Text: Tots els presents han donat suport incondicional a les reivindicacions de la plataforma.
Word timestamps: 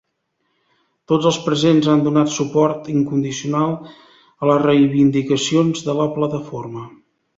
Tots 1.11 1.27
els 1.31 1.37
presents 1.49 1.89
han 1.95 2.01
donat 2.07 2.33
suport 2.37 2.89
incondicional 2.93 3.75
a 3.83 4.49
les 4.53 4.65
reivindicacions 4.67 5.85
de 5.91 5.97
la 6.01 6.09
plataforma. 6.17 6.89